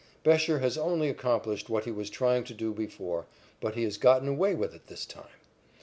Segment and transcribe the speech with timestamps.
[0.25, 3.27] Bescher has only accomplished what he was trying to do before,
[3.59, 5.27] but he has gotten away with it this time.